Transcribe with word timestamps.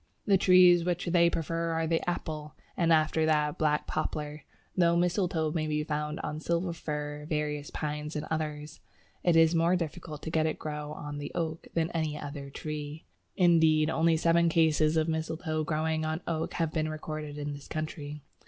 The 0.25 0.35
trees 0.35 0.83
which 0.83 1.05
they 1.05 1.29
prefer 1.29 1.73
are 1.73 1.85
the 1.85 2.01
Apple, 2.09 2.55
and 2.75 2.91
after 2.91 3.23
that 3.27 3.59
Black 3.59 3.85
Poplar, 3.85 4.45
though 4.75 4.95
mistletoe 4.97 5.51
may 5.51 5.67
be 5.67 5.83
found 5.83 6.19
on 6.21 6.39
Silver 6.39 6.73
Fir, 6.73 7.27
various 7.29 7.69
Pines, 7.69 8.15
and 8.15 8.25
others. 8.31 8.79
It 9.23 9.35
is 9.35 9.53
more 9.53 9.75
difficult 9.75 10.23
to 10.23 10.31
get 10.31 10.47
it 10.47 10.53
to 10.53 10.57
grow 10.57 10.91
on 10.93 11.19
the 11.19 11.31
Oak 11.35 11.67
than 11.75 11.89
on 11.89 11.93
any 11.95 12.17
other 12.19 12.49
tree. 12.49 13.05
Indeed, 13.37 13.91
only 13.91 14.17
seven 14.17 14.49
cases 14.49 14.97
of 14.97 15.07
mistletoe 15.07 15.63
growing 15.63 16.03
on 16.03 16.21
oak 16.25 16.55
have 16.55 16.73
been 16.73 16.89
recorded 16.89 17.37
in 17.37 17.53
this 17.53 17.67
country. 17.67 18.23